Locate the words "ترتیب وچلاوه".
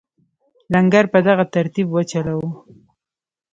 1.55-2.47